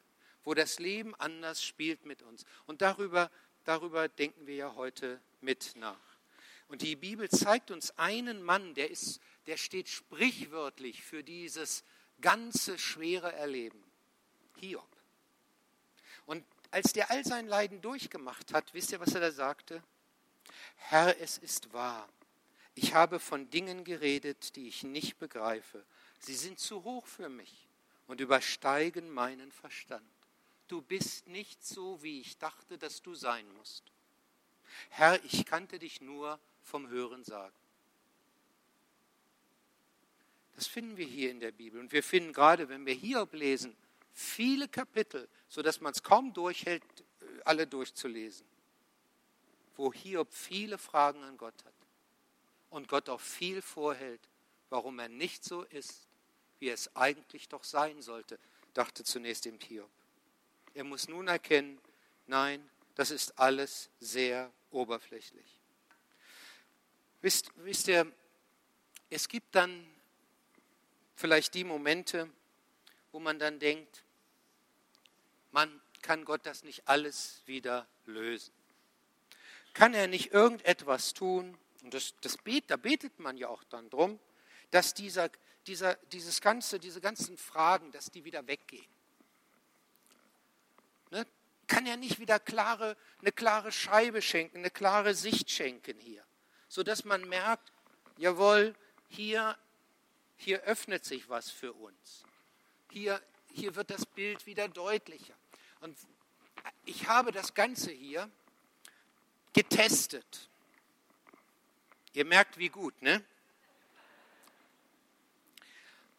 [0.45, 2.45] wo das Leben anders spielt mit uns.
[2.67, 3.31] Und darüber,
[3.65, 5.99] darüber denken wir ja heute mit nach.
[6.69, 11.85] Und die Bibel zeigt uns einen Mann, der, ist, der steht sprichwörtlich für dieses
[12.21, 13.83] ganze schwere Erleben.
[14.59, 14.89] Hiob.
[16.25, 19.83] Und als der all sein Leiden durchgemacht hat, wisst ihr, was er da sagte?
[20.77, 22.09] Herr, es ist wahr.
[22.75, 25.85] Ich habe von Dingen geredet, die ich nicht begreife.
[26.21, 27.69] Sie sind zu hoch für mich
[28.07, 30.09] und übersteigen meinen Verstand.
[30.69, 33.92] Du bist nicht so, wie ich dachte, dass du sein musst.
[34.91, 37.55] Herr, ich kannte dich nur vom Hören sagen.
[40.55, 41.81] Das finden wir hier in der Bibel.
[41.81, 43.77] Und wir finden gerade, wenn wir hier lesen,
[44.13, 46.83] viele Kapitel, sodass man es kaum durchhält,
[47.21, 48.47] äh, alle durchzulesen,
[49.77, 51.75] wo Hiob viele Fragen an Gott hat
[52.71, 54.21] und Gott auch viel vorhält,
[54.71, 56.07] warum er nicht so ist,
[56.59, 58.39] wie es eigentlich doch sein sollte,
[58.75, 59.91] dachte zunächst im Hiob.
[60.75, 61.79] Er muss nun erkennen,
[62.27, 65.61] nein, das ist alles sehr oberflächlich.
[67.21, 68.11] Wisst, wisst ihr,
[69.11, 69.87] es gibt dann
[71.15, 72.29] vielleicht die Momente,
[73.13, 74.03] wo man dann denkt,
[75.53, 78.53] man kann Gott das nicht alles wieder lösen.
[79.75, 81.57] Kann er nicht irgendetwas tun?
[81.83, 84.19] Und das, das bet, da betet man ja auch dann drum,
[84.71, 85.31] dass dieser,
[85.67, 88.92] dieser, dieses ganze, diese ganzen Fragen, dass die wieder weggehen.
[91.73, 96.23] Kann ja nicht wieder klare, eine klare Scheibe schenken, eine klare Sicht schenken hier,
[96.69, 97.73] sodass man merkt,
[98.19, 98.75] jawohl,
[99.09, 99.57] hier,
[100.37, 102.25] hier öffnet sich was für uns.
[102.91, 103.23] Hier,
[103.55, 105.33] hier wird das Bild wieder deutlicher.
[105.81, 105.97] Und
[106.85, 108.31] ich habe das Ganze hier
[109.55, 110.51] getestet.
[112.13, 113.25] Ihr merkt, wie gut, ne?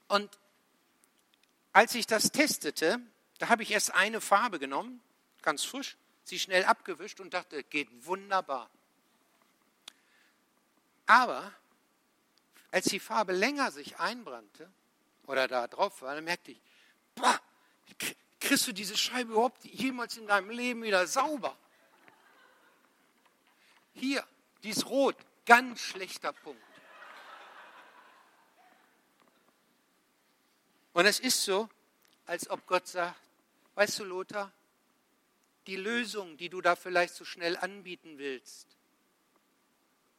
[0.07, 0.35] Und
[1.73, 2.99] als ich das testete,
[3.37, 4.99] da habe ich erst eine Farbe genommen,
[5.43, 8.69] ganz frisch, sie schnell abgewischt und dachte, geht wunderbar.
[11.05, 11.53] Aber
[12.71, 14.71] als die Farbe länger sich einbrannte
[15.27, 16.61] oder da drauf war, dann merkte ich,
[17.13, 17.39] boah,
[18.39, 21.55] kriegst du diese Scheibe überhaupt jemals in deinem Leben wieder sauber?
[23.93, 24.25] Hier,
[24.63, 26.61] die ist rot, ganz schlechter Punkt.
[30.93, 31.69] Und es ist so,
[32.25, 33.19] als ob Gott sagt,
[33.75, 34.51] weißt du, Lothar,
[35.67, 38.67] die Lösung, die du da vielleicht so schnell anbieten willst,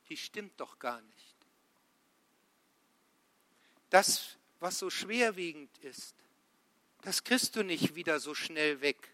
[0.09, 1.35] die stimmt doch gar nicht.
[3.91, 6.15] Das, was so schwerwiegend ist,
[7.03, 9.11] das kriegst du nicht wieder so schnell weg.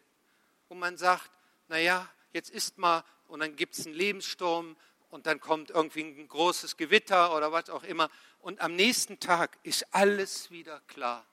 [0.68, 1.30] Und man sagt,
[1.68, 4.76] naja, jetzt ist mal und dann gibt es einen Lebenssturm
[5.10, 8.10] und dann kommt irgendwie ein großes Gewitter oder was auch immer.
[8.40, 11.26] Und am nächsten Tag ist alles wieder klar.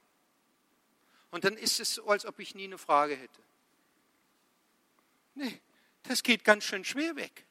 [1.29, 3.46] Und dann ist es so, als ob ich nie eine Frage hätte.
[5.37, 5.61] Nee,
[6.03, 7.45] das geht ganz schön schwer weg.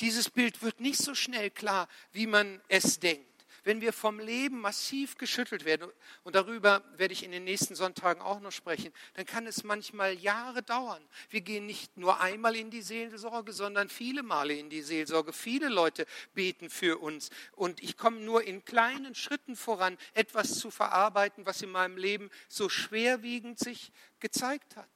[0.00, 3.30] Dieses Bild wird nicht so schnell klar, wie man es denkt
[3.64, 5.90] wenn wir vom Leben massiv geschüttelt werden,
[6.24, 10.14] und darüber werde ich in den nächsten Sonntagen auch noch sprechen, dann kann es manchmal
[10.14, 11.02] Jahre dauern.
[11.28, 15.32] Wir gehen nicht nur einmal in die Seelsorge, sondern viele Male in die Seelsorge.
[15.32, 17.30] Viele Leute beten für uns.
[17.52, 22.30] Und ich komme nur in kleinen Schritten voran, etwas zu verarbeiten, was in meinem Leben
[22.48, 24.88] so schwerwiegend sich gezeigt hat.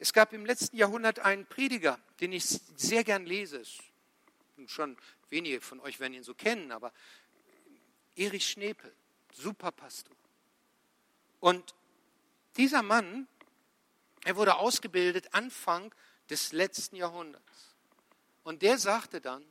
[0.00, 3.62] Es gab im letzten Jahrhundert einen Prediger, den ich sehr gern lese.
[4.66, 4.96] Schon
[5.30, 6.92] Wenige von euch werden ihn so kennen, aber
[8.14, 8.94] Erich Schnepel,
[9.32, 10.14] super Pastor.
[11.40, 11.74] Und
[12.56, 13.26] dieser Mann,
[14.24, 15.92] er wurde ausgebildet Anfang
[16.30, 17.74] des letzten Jahrhunderts.
[18.44, 19.44] Und der sagte dann,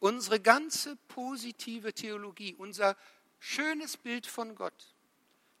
[0.00, 2.96] unsere ganze positive Theologie, unser
[3.38, 4.94] schönes Bild von Gott,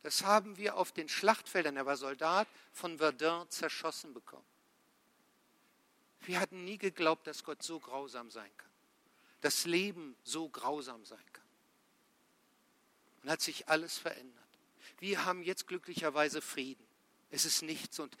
[0.02, 4.44] das haben wir auf den Schlachtfeldern, er war Soldat, von Verdun zerschossen bekommen.
[6.20, 8.68] Wir hatten nie geglaubt, dass Gott so grausam sein kann
[9.40, 11.44] das Leben so grausam sein kann.
[13.22, 14.44] Und hat sich alles verändert.
[14.98, 16.84] Wir haben jetzt glücklicherweise Frieden.
[17.30, 18.16] Es ist nichts und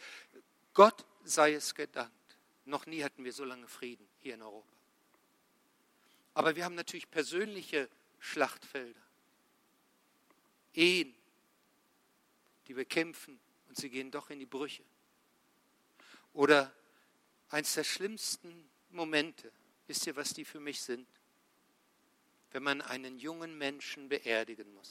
[0.74, 2.12] Gott sei es gedankt.
[2.64, 4.68] Noch nie hatten wir so lange Frieden hier in Europa.
[6.34, 7.88] Aber wir haben natürlich persönliche
[8.20, 9.00] Schlachtfelder.
[10.74, 11.14] Ehen,
[12.68, 14.84] die wir kämpfen und sie gehen doch in die Brüche.
[16.32, 16.72] Oder
[17.48, 19.52] eins der schlimmsten Momente,
[19.88, 21.08] Wisst ihr, was die für mich sind?
[22.52, 24.90] Wenn man einen jungen Menschen beerdigen muss,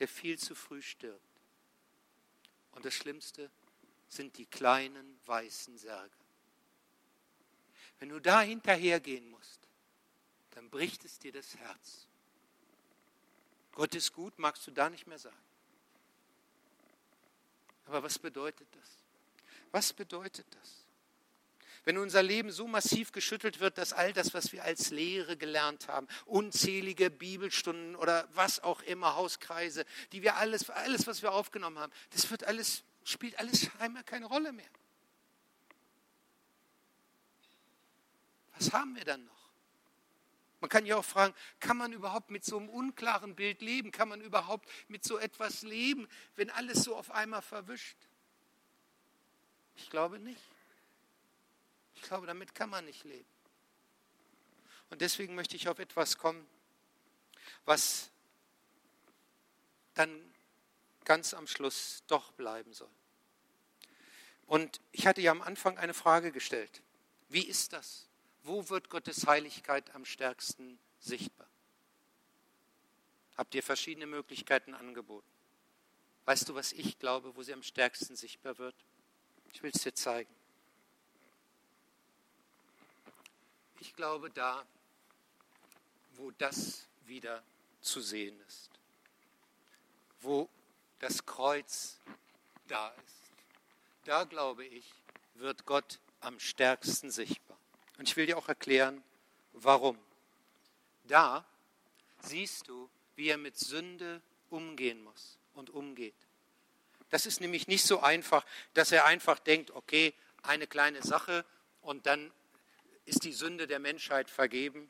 [0.00, 1.24] der viel zu früh stirbt.
[2.72, 3.50] Und das Schlimmste
[4.08, 6.14] sind die kleinen weißen Särge.
[8.00, 9.60] Wenn du da hinterhergehen musst,
[10.50, 12.08] dann bricht es dir das Herz.
[13.72, 15.36] Gott ist gut, magst du da nicht mehr sagen.
[17.90, 18.88] Aber was bedeutet das?
[19.72, 20.86] Was bedeutet das?
[21.82, 25.88] Wenn unser Leben so massiv geschüttelt wird, dass all das, was wir als Lehre gelernt
[25.88, 31.80] haben, unzählige Bibelstunden oder was auch immer, Hauskreise, die wir alles, alles, was wir aufgenommen
[31.80, 34.70] haben, das wird alles, spielt alles scheinbar keine Rolle mehr.
[38.56, 39.39] Was haben wir dann noch?
[40.60, 43.92] Man kann ja auch fragen, kann man überhaupt mit so einem unklaren Bild leben?
[43.92, 47.96] Kann man überhaupt mit so etwas leben, wenn alles so auf einmal verwischt?
[49.76, 50.42] Ich glaube nicht.
[51.94, 53.28] Ich glaube, damit kann man nicht leben.
[54.90, 56.46] Und deswegen möchte ich auf etwas kommen,
[57.64, 58.10] was
[59.94, 60.34] dann
[61.04, 62.90] ganz am Schluss doch bleiben soll.
[64.46, 66.82] Und ich hatte ja am Anfang eine Frage gestellt.
[67.28, 68.09] Wie ist das?
[68.42, 71.48] Wo wird Gottes Heiligkeit am stärksten sichtbar?
[73.36, 75.30] Habt ihr verschiedene Möglichkeiten angeboten?
[76.24, 78.74] Weißt du, was ich glaube, wo sie am stärksten sichtbar wird?
[79.52, 80.34] Ich will es dir zeigen.
[83.80, 84.66] Ich glaube da,
[86.12, 87.42] wo das wieder
[87.80, 88.70] zu sehen ist,
[90.20, 90.48] wo
[90.98, 91.98] das Kreuz
[92.68, 93.32] da ist.
[94.04, 94.92] Da glaube ich,
[95.34, 97.49] wird Gott am stärksten sichtbar.
[98.00, 99.04] Und ich will dir auch erklären,
[99.52, 99.98] warum.
[101.04, 101.44] Da
[102.22, 106.14] siehst du, wie er mit Sünde umgehen muss und umgeht.
[107.10, 111.44] Das ist nämlich nicht so einfach, dass er einfach denkt, okay, eine kleine Sache
[111.82, 112.32] und dann
[113.04, 114.88] ist die Sünde der Menschheit vergeben,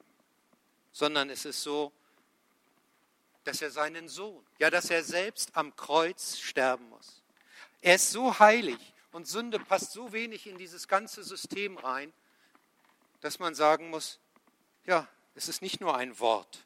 [0.92, 1.90] sondern es ist so,
[3.42, 7.25] dass er seinen Sohn, ja, dass er selbst am Kreuz sterben muss.
[7.81, 8.79] Er ist so heilig
[9.11, 12.12] und Sünde passt so wenig in dieses ganze System rein,
[13.20, 14.18] dass man sagen muss,
[14.85, 16.64] ja, es ist nicht nur ein Wort,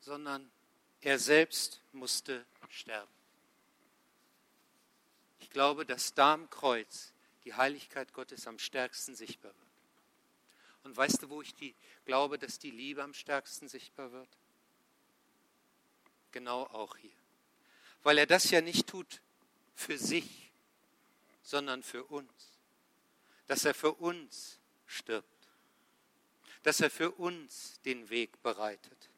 [0.00, 0.50] sondern
[1.00, 3.10] er selbst musste sterben.
[5.40, 7.12] Ich glaube, dass da am Kreuz
[7.44, 9.72] die Heiligkeit Gottes am stärksten sichtbar wird.
[10.84, 14.28] Und weißt du, wo ich die, glaube, dass die Liebe am stärksten sichtbar wird?
[16.32, 17.12] Genau auch hier.
[18.02, 19.20] Weil er das ja nicht tut
[19.74, 20.50] für sich,
[21.42, 22.30] sondern für uns.
[23.46, 24.58] Dass er für uns
[24.92, 25.28] stirbt.
[26.62, 29.10] Dass er für uns den Weg bereitet.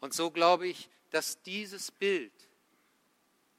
[0.00, 2.32] Und so glaube ich, dass dieses Bild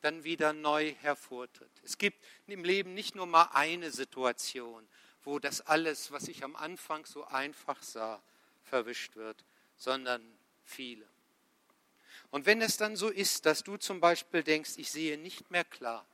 [0.01, 1.71] dann wieder neu hervortritt.
[1.83, 4.85] Es gibt im Leben nicht nur mal eine Situation,
[5.23, 8.21] wo das alles, was ich am Anfang so einfach sah,
[8.63, 9.45] verwischt wird,
[9.77, 10.21] sondern
[10.65, 11.07] viele.
[12.31, 15.63] Und wenn es dann so ist, dass du zum Beispiel denkst, ich sehe nicht mehr
[15.63, 16.05] klar,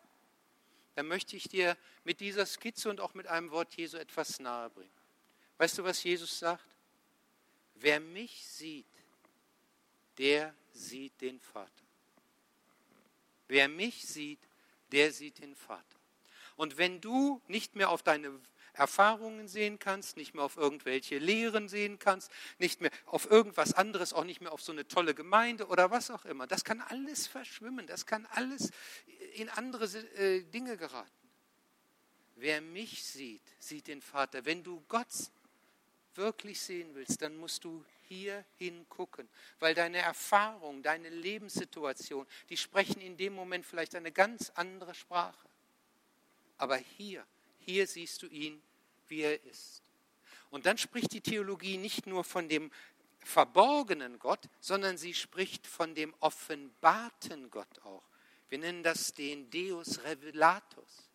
[0.95, 4.98] dann möchte ich dir mit dieser Skizze und auch mit einem Wort Jesu etwas nahebringen.
[5.59, 6.63] Weißt du, was Jesus sagt?
[7.75, 8.87] Wer mich sieht,
[10.17, 11.69] der sieht den Vater.
[13.49, 14.39] Wer mich sieht,
[14.93, 15.83] der sieht den Vater.
[16.55, 18.39] Und wenn du nicht mehr auf deine
[18.71, 24.13] Erfahrungen sehen kannst, nicht mehr auf irgendwelche Lehren sehen kannst, nicht mehr auf irgendwas anderes,
[24.13, 26.47] auch nicht mehr auf so eine tolle Gemeinde oder was auch immer.
[26.47, 28.71] Das kann alles verschwimmen, das kann alles
[29.33, 31.11] in andere äh, Dinge geraten.
[32.35, 34.45] Wer mich sieht, sieht den Vater.
[34.45, 35.11] Wenn du Gott
[36.15, 43.01] wirklich sehen willst, dann musst du hier hingucken, weil deine Erfahrung, deine Lebenssituation, die sprechen
[43.01, 45.47] in dem Moment vielleicht eine ganz andere Sprache.
[46.57, 47.25] Aber hier,
[47.59, 48.61] hier siehst du ihn
[49.09, 49.81] wie er ist.
[50.49, 52.71] Und dann spricht die Theologie nicht nur von dem
[53.19, 58.03] verborgenen Gott, sondern sie spricht von dem offenbarten Gott auch.
[58.49, 61.09] Wir nennen das den Deus Revelatus.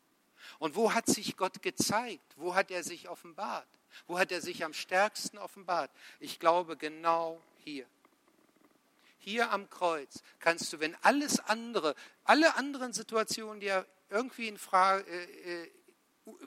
[0.59, 2.35] Und wo hat sich Gott gezeigt?
[2.37, 3.67] Wo hat er sich offenbart?
[4.07, 5.91] Wo hat er sich am stärksten offenbart?
[6.21, 7.87] Ich glaube genau hier.
[9.19, 14.59] Hier am Kreuz kannst du, wenn alles andere, alle anderen Situationen, die ja irgendwie in
[14.59, 15.71] Frage, äh, äh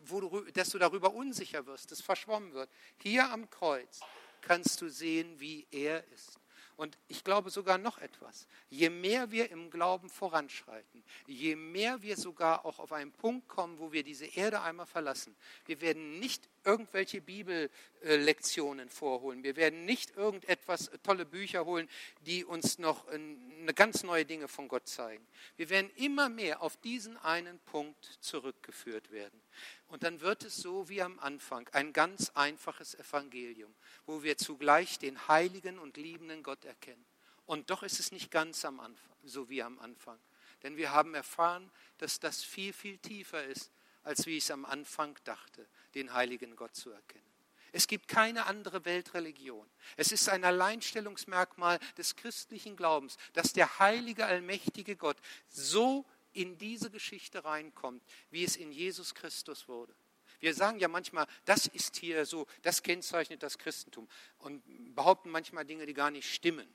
[0.06, 2.70] wo du, dass du darüber unsicher wirst, das verschwommen wird.
[2.98, 4.00] Hier am Kreuz
[4.42, 6.40] kannst du sehen, wie er ist.
[6.78, 8.48] Und ich glaube sogar noch etwas.
[8.70, 13.80] Je mehr wir im Glauben voranschreiten, je mehr wir sogar auch auf einen Punkt kommen,
[13.80, 20.16] wo wir diese Erde einmal verlassen, wir werden nicht irgendwelche Bibellektionen vorholen, wir werden nicht
[20.18, 21.90] irgendetwas, äh, tolle Bücher holen,
[22.26, 25.26] die uns noch eine ganz neue Dinge von Gott zeigen.
[25.56, 29.42] Wir werden immer mehr auf diesen einen Punkt zurückgeführt werden.
[29.88, 33.74] Und dann wird es so wie am Anfang, ein ganz einfaches Evangelium,
[34.06, 37.06] wo wir zugleich den heiligen und liebenden Gott erkennen.
[37.46, 40.20] Und doch ist es nicht ganz am Anfang, so wie am Anfang.
[40.64, 43.72] Denn wir haben erfahren, dass das viel, viel tiefer ist,
[44.04, 47.26] als wie ich es am Anfang dachte, den heiligen Gott zu erkennen.
[47.74, 49.70] Es gibt keine andere Weltreligion.
[49.98, 56.90] Es ist ein Alleinstellungsmerkmal des christlichen Glaubens, dass der heilige, allmächtige Gott so in diese
[56.90, 59.94] Geschichte reinkommt, wie es in Jesus Christus wurde.
[60.40, 64.08] Wir sagen ja manchmal, das ist hier so, das kennzeichnet das Christentum
[64.38, 64.64] und
[64.96, 66.68] behaupten manchmal Dinge, die gar nicht stimmen.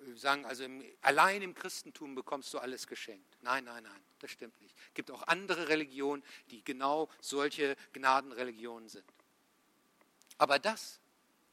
[0.00, 0.64] Wir sagen also,
[1.00, 3.38] allein im Christentum bekommst du alles geschenkt.
[3.40, 4.74] Nein, nein, nein, das stimmt nicht.
[4.88, 9.04] Es gibt auch andere Religionen, die genau solche Gnadenreligionen sind.
[10.38, 11.00] Aber das,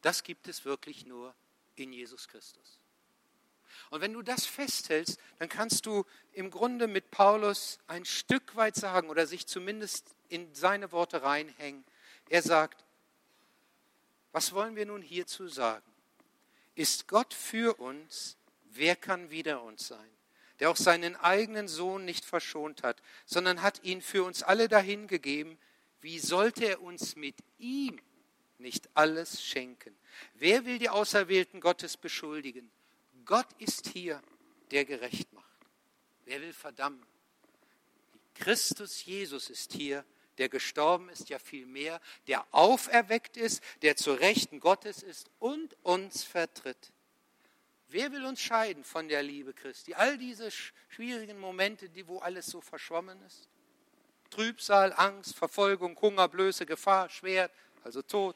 [0.01, 1.35] das gibt es wirklich nur
[1.75, 2.79] in Jesus Christus.
[3.89, 8.75] Und wenn du das festhältst, dann kannst du im Grunde mit Paulus ein Stück weit
[8.75, 11.83] sagen oder sich zumindest in seine Worte reinhängen.
[12.29, 12.85] Er sagt,
[14.31, 15.85] was wollen wir nun hierzu sagen?
[16.75, 20.18] Ist Gott für uns, wer kann wider uns sein?
[20.59, 25.57] Der auch seinen eigenen Sohn nicht verschont hat, sondern hat ihn für uns alle dahingegeben.
[26.01, 27.99] Wie sollte er uns mit ihm
[28.57, 29.95] nicht alles schenken?
[30.35, 32.69] Wer will die Auserwählten Gottes beschuldigen?
[33.25, 34.21] Gott ist hier,
[34.71, 35.45] der gerecht macht.
[36.25, 37.03] Wer will verdammen?
[38.35, 40.05] Christus Jesus ist hier,
[40.37, 46.23] der gestorben ist, ja vielmehr, der auferweckt ist, der zur Rechten Gottes ist und uns
[46.23, 46.91] vertritt.
[47.89, 49.95] Wer will uns scheiden von der Liebe Christi?
[49.95, 50.49] All diese
[50.89, 53.49] schwierigen Momente, die, wo alles so verschwommen ist.
[54.29, 57.51] Trübsal, Angst, Verfolgung, Hunger, Blöße, Gefahr, Schwert,
[57.83, 58.35] also Tod.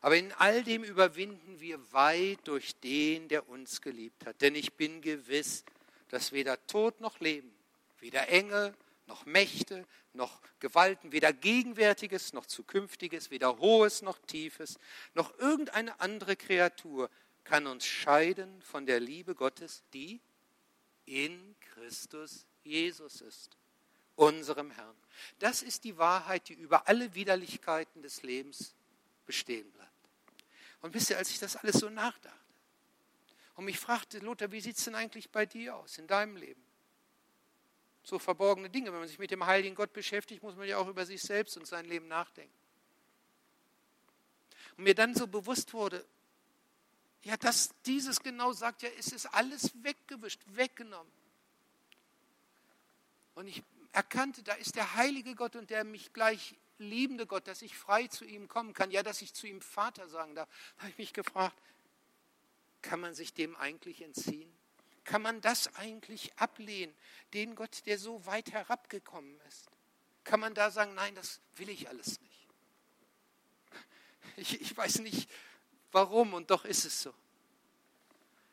[0.00, 4.40] Aber in all dem überwinden wir weit durch den, der uns geliebt hat.
[4.40, 5.64] Denn ich bin gewiss,
[6.08, 7.52] dass weder Tod noch Leben,
[8.00, 8.74] Weder Engel,
[9.06, 14.78] noch Mächte, noch Gewalten, weder Gegenwärtiges, noch Zukünftiges, weder Hohes, noch Tiefes,
[15.14, 17.10] noch irgendeine andere Kreatur
[17.50, 20.20] kann uns scheiden von der Liebe Gottes, die
[21.04, 23.56] in Christus Jesus ist,
[24.14, 24.94] unserem Herrn.
[25.40, 28.72] Das ist die Wahrheit, die über alle Widerlichkeiten des Lebens
[29.26, 29.90] bestehen bleibt.
[30.80, 32.38] Und wisst ihr, als ich das alles so nachdachte
[33.56, 36.62] und mich fragte, Lothar, wie sieht es denn eigentlich bei dir aus, in deinem Leben?
[38.04, 38.92] So verborgene Dinge.
[38.92, 41.56] Wenn man sich mit dem heiligen Gott beschäftigt, muss man ja auch über sich selbst
[41.56, 42.54] und sein Leben nachdenken.
[44.76, 46.06] Und mir dann so bewusst wurde,
[47.22, 51.12] ja, dass dieses genau sagt, ja, es ist alles weggewischt, weggenommen.
[53.34, 53.62] Und ich
[53.92, 58.06] erkannte, da ist der heilige Gott und der mich gleich liebende Gott, dass ich frei
[58.06, 60.48] zu ihm kommen kann, ja, dass ich zu ihm Vater sagen darf.
[60.76, 61.56] Da habe ich mich gefragt,
[62.82, 64.50] kann man sich dem eigentlich entziehen?
[65.04, 66.94] Kann man das eigentlich ablehnen,
[67.34, 69.70] den Gott, der so weit herabgekommen ist?
[70.24, 72.30] Kann man da sagen, nein, das will ich alles nicht?
[74.36, 75.28] Ich, ich weiß nicht,
[75.92, 77.14] warum und doch ist es so.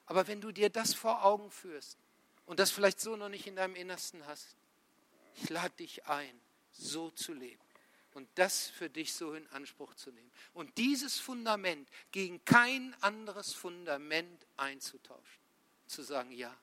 [0.06, 1.98] Aber wenn du dir das vor Augen führst
[2.46, 4.56] und das vielleicht so noch nicht in deinem Innersten hast,
[5.36, 6.40] ich lade dich ein,
[6.72, 7.62] so zu leben
[8.14, 10.32] und das für dich so in Anspruch zu nehmen.
[10.54, 15.42] Und dieses Fundament gegen kein anderes Fundament einzutauschen.
[15.86, 16.56] Zu sagen, ja,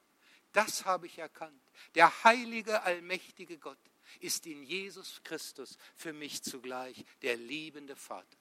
[0.52, 1.62] das habe ich erkannt.
[1.94, 3.78] Der heilige, allmächtige Gott
[4.20, 8.36] ist in Jesus Christus für mich zugleich der liebende Vater.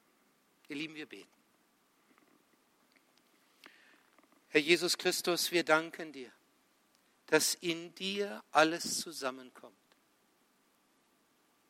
[0.69, 1.43] Ihr Lieben, wir beten.
[4.54, 6.32] Herr Jesus Christus, wir danken dir,
[7.26, 9.76] dass in dir alles zusammenkommt.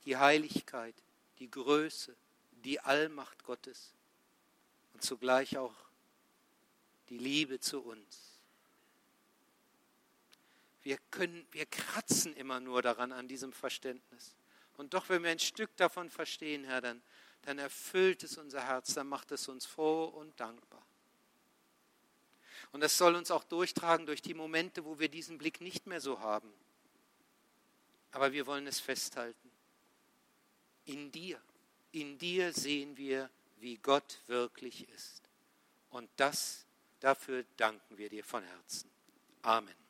[0.04, 0.94] Die Heiligkeit,
[1.40, 2.14] die Größe,
[2.52, 3.94] die Allmacht Gottes
[4.92, 5.74] und zugleich auch
[7.08, 8.42] die Liebe zu uns.
[10.82, 14.36] Wir, können, wir kratzen immer nur daran, an diesem Verständnis.
[14.76, 17.02] Und doch, wenn wir ein Stück davon verstehen, Herr, dann,
[17.44, 20.86] dann erfüllt es unser Herz, dann macht es uns froh und dankbar.
[22.74, 26.02] Und das soll uns auch durchtragen durch die Momente, wo wir diesen Blick nicht mehr
[26.02, 26.52] so haben.
[28.12, 29.52] Aber wir wollen es festhalten.
[30.86, 31.40] In dir,
[31.92, 35.22] in dir sehen wir, wie Gott wirklich ist.
[35.92, 36.66] Und das,
[37.00, 38.90] dafür danken wir dir von Herzen.
[39.44, 39.83] Amen.